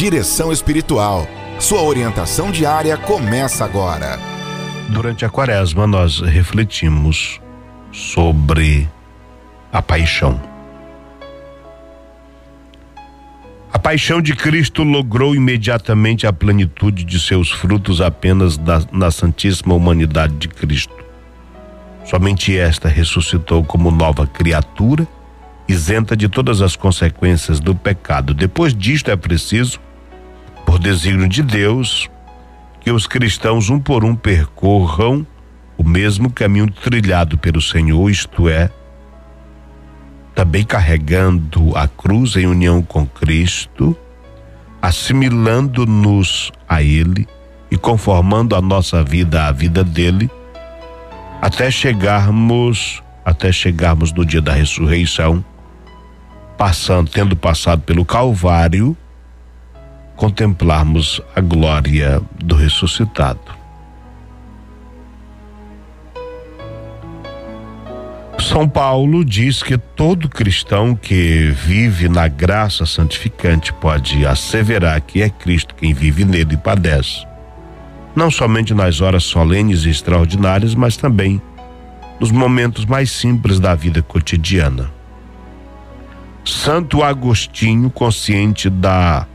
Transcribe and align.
Direção 0.00 0.50
Espiritual. 0.50 1.28
Sua 1.58 1.82
orientação 1.82 2.50
diária 2.50 2.96
começa 2.96 3.66
agora. 3.66 4.18
Durante 4.88 5.26
a 5.26 5.28
quaresma, 5.28 5.86
nós 5.86 6.20
refletimos 6.20 7.38
sobre 7.92 8.88
a 9.70 9.82
paixão. 9.82 10.40
A 13.70 13.78
paixão 13.78 14.22
de 14.22 14.34
Cristo 14.34 14.82
logrou 14.84 15.34
imediatamente 15.34 16.26
a 16.26 16.32
plenitude 16.32 17.04
de 17.04 17.20
seus 17.20 17.50
frutos 17.50 18.00
apenas 18.00 18.58
na, 18.90 19.10
Santíssima 19.10 19.74
Humanidade 19.74 20.32
de 20.36 20.48
Cristo. 20.48 20.94
Somente 22.06 22.56
esta 22.56 22.88
ressuscitou 22.88 23.62
como 23.62 23.90
nova 23.90 24.26
criatura, 24.26 25.06
isenta 25.68 26.16
de 26.16 26.26
todas 26.26 26.62
as 26.62 26.74
consequências 26.74 27.60
do 27.60 27.74
pecado. 27.74 28.32
Depois 28.32 28.74
disto 28.74 29.10
é 29.10 29.16
preciso 29.16 29.78
por 30.70 30.78
desígnio 30.78 31.28
de 31.28 31.42
Deus, 31.42 32.08
que 32.80 32.92
os 32.92 33.04
cristãos 33.04 33.68
um 33.70 33.80
por 33.80 34.04
um 34.04 34.14
percorram 34.14 35.26
o 35.76 35.82
mesmo 35.82 36.30
caminho 36.30 36.70
trilhado 36.70 37.36
pelo 37.36 37.60
Senhor, 37.60 38.08
isto 38.08 38.48
é, 38.48 38.70
também 40.32 40.62
carregando 40.62 41.76
a 41.76 41.88
cruz 41.88 42.36
em 42.36 42.46
união 42.46 42.82
com 42.82 43.04
Cristo, 43.04 43.96
assimilando-nos 44.80 46.52
a 46.68 46.80
Ele 46.80 47.26
e 47.68 47.76
conformando 47.76 48.54
a 48.54 48.62
nossa 48.62 49.02
vida 49.02 49.48
à 49.48 49.50
vida 49.50 49.82
dele, 49.82 50.30
até 51.42 51.68
chegarmos, 51.68 53.02
até 53.24 53.50
chegarmos 53.50 54.12
no 54.12 54.24
dia 54.24 54.40
da 54.40 54.52
ressurreição, 54.52 55.44
passando, 56.56 57.10
tendo 57.10 57.34
passado 57.34 57.82
pelo 57.82 58.04
Calvário, 58.04 58.96
contemplarmos 60.16 61.20
a 61.34 61.40
glória 61.40 62.20
do 62.42 62.54
ressuscitado. 62.54 63.60
São 68.38 68.68
Paulo 68.68 69.24
diz 69.24 69.62
que 69.62 69.78
todo 69.78 70.28
cristão 70.28 70.94
que 70.94 71.52
vive 71.54 72.08
na 72.08 72.26
graça 72.26 72.84
santificante 72.84 73.72
pode 73.72 74.26
asseverar 74.26 75.00
que 75.02 75.22
é 75.22 75.28
Cristo 75.28 75.74
quem 75.74 75.94
vive 75.94 76.24
nele 76.24 76.54
e 76.54 76.56
padece. 76.56 77.26
Não 78.16 78.30
somente 78.30 78.74
nas 78.74 79.00
horas 79.00 79.24
solenes 79.24 79.84
e 79.84 79.90
extraordinárias, 79.90 80.74
mas 80.74 80.96
também 80.96 81.40
nos 82.18 82.30
momentos 82.30 82.84
mais 82.84 83.10
simples 83.12 83.60
da 83.60 83.74
vida 83.74 84.02
cotidiana. 84.02 84.90
Santo 86.44 87.02
Agostinho, 87.02 87.88
consciente 87.90 88.68
da 88.68 89.26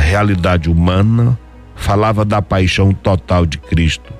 realidade 0.00 0.70
humana, 0.70 1.38
falava 1.74 2.24
da 2.24 2.40
paixão 2.40 2.92
total 2.92 3.46
de 3.46 3.58
Cristo, 3.58 4.12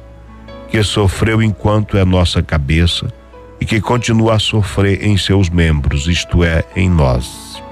que 0.69 0.83
sofreu 0.83 1.43
enquanto 1.43 1.97
é 1.97 2.05
nossa 2.05 2.43
cabeça 2.43 3.13
e 3.61 3.65
que 3.65 3.81
continua 3.81 4.35
a 4.35 4.39
sofrer 4.39 5.05
em 5.05 5.17
seus 5.17 5.49
membros, 5.49 6.07
isto 6.07 6.45
é, 6.45 6.65
em 6.75 6.89
nós. 6.89 7.63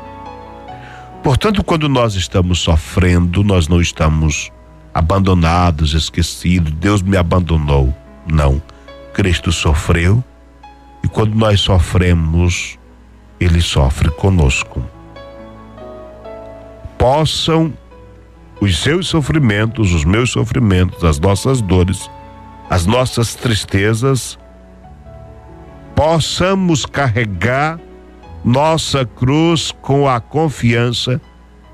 Portanto, 1.22 1.64
quando 1.64 1.88
nós 1.88 2.14
estamos 2.14 2.60
sofrendo, 2.60 3.42
nós 3.42 3.66
não 3.66 3.80
estamos 3.80 4.50
abandonados, 4.92 5.94
esquecidos, 5.94 6.72
Deus 6.72 7.02
me 7.02 7.16
abandonou. 7.16 7.94
Não. 8.26 8.62
Cristo 9.12 9.50
sofreu 9.50 10.22
e 11.02 11.08
quando 11.08 11.34
nós 11.34 11.60
sofremos, 11.60 12.78
Ele 13.40 13.60
sofre 13.60 14.10
conosco. 14.10 14.82
Possam 16.98 17.72
os 18.60 18.78
seus 18.78 19.08
sofrimentos, 19.08 19.92
os 19.92 20.04
meus 20.04 20.30
sofrimentos, 20.30 21.04
as 21.04 21.18
nossas 21.18 21.60
dores, 21.60 22.10
as 22.70 22.86
nossas 22.86 23.34
tristezas, 23.34 24.38
possamos 25.94 26.86
carregar 26.86 27.78
nossa 28.44 29.04
cruz 29.04 29.72
com 29.82 30.08
a 30.08 30.20
confiança 30.20 31.20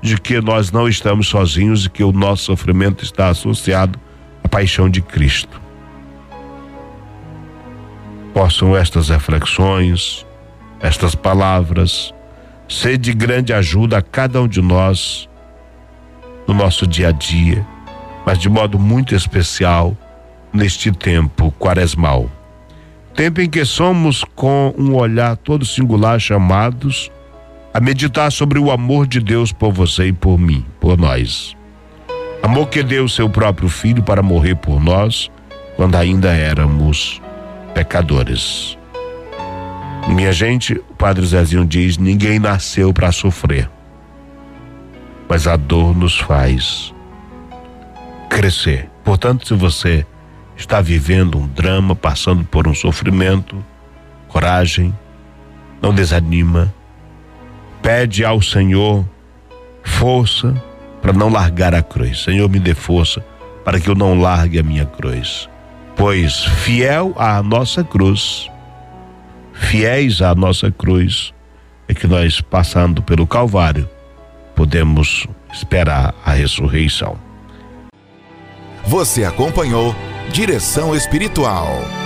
de 0.01 0.17
que 0.17 0.41
nós 0.41 0.71
não 0.71 0.87
estamos 0.87 1.27
sozinhos 1.27 1.85
e 1.85 1.89
que 1.89 2.03
o 2.03 2.11
nosso 2.11 2.45
sofrimento 2.45 3.03
está 3.03 3.29
associado 3.29 3.99
à 4.43 4.47
paixão 4.47 4.89
de 4.89 5.01
Cristo. 5.01 5.61
Possam 8.33 8.75
estas 8.75 9.09
reflexões, 9.09 10.25
estas 10.79 11.13
palavras, 11.13 12.13
ser 12.67 12.97
de 12.97 13.13
grande 13.13 13.53
ajuda 13.53 13.97
a 13.97 14.01
cada 14.01 14.41
um 14.41 14.47
de 14.47 14.61
nós 14.61 15.29
no 16.47 16.53
nosso 16.53 16.85
dia 16.87 17.09
a 17.09 17.11
dia, 17.11 17.65
mas 18.25 18.37
de 18.37 18.49
modo 18.49 18.77
muito 18.77 19.15
especial 19.15 19.95
neste 20.53 20.91
tempo 20.91 21.51
quaresmal. 21.57 22.29
Tempo 23.15 23.41
em 23.41 23.49
que 23.49 23.65
somos, 23.65 24.23
com 24.35 24.73
um 24.77 24.95
olhar 24.95 25.35
todo 25.37 25.65
singular, 25.65 26.19
chamados 26.19 27.11
a 27.73 27.79
meditar 27.79 28.31
sobre 28.31 28.59
o 28.59 28.71
amor 28.71 29.07
de 29.07 29.19
Deus 29.19 29.51
por 29.51 29.71
você 29.71 30.07
e 30.07 30.13
por 30.13 30.37
mim, 30.37 30.65
por 30.79 30.97
nós. 30.97 31.55
Amor 32.43 32.67
que 32.67 32.83
deu 32.83 33.07
seu 33.07 33.29
próprio 33.29 33.69
filho 33.69 34.01
para 34.01 34.23
morrer 34.23 34.55
por 34.55 34.81
nós 34.81 35.29
quando 35.75 35.95
ainda 35.95 36.31
éramos 36.31 37.21
pecadores. 37.73 38.77
Minha 40.07 40.33
gente, 40.33 40.73
o 40.73 40.95
Padre 40.97 41.25
Zezinho 41.25 41.65
diz: 41.65 41.97
ninguém 41.97 42.39
nasceu 42.39 42.91
para 42.91 43.11
sofrer 43.11 43.69
mas 45.31 45.47
a 45.47 45.55
dor 45.55 45.95
nos 45.95 46.19
faz 46.19 46.93
crescer. 48.29 48.89
Portanto, 49.01 49.47
se 49.47 49.53
você 49.53 50.05
está 50.57 50.81
vivendo 50.81 51.37
um 51.37 51.47
drama, 51.47 51.95
passando 51.95 52.43
por 52.43 52.67
um 52.67 52.75
sofrimento, 52.75 53.63
coragem, 54.27 54.93
não 55.81 55.95
desanima, 55.95 56.73
pede 57.81 58.25
ao 58.25 58.41
Senhor 58.41 59.05
força 59.81 60.53
para 61.01 61.13
não 61.13 61.29
largar 61.29 61.73
a 61.73 61.81
cruz. 61.81 62.23
Senhor, 62.23 62.49
me 62.49 62.59
dê 62.59 62.75
força 62.75 63.25
para 63.63 63.79
que 63.79 63.89
eu 63.89 63.95
não 63.95 64.19
largue 64.19 64.59
a 64.59 64.63
minha 64.63 64.85
cruz. 64.85 65.47
Pois 65.95 66.43
fiel 66.43 67.15
à 67.17 67.41
nossa 67.41 67.85
cruz, 67.85 68.51
fiéis 69.53 70.21
à 70.21 70.35
nossa 70.35 70.69
cruz, 70.69 71.33
é 71.87 71.93
que 71.93 72.05
nós 72.05 72.41
passando 72.41 73.01
pelo 73.01 73.25
Calvário, 73.25 73.87
podemos 74.61 75.25
esperar 75.51 76.13
a 76.23 76.33
ressurreição. 76.33 77.17
Você 78.85 79.25
acompanhou 79.25 79.95
Direção 80.31 80.95
Espiritual. 80.95 82.00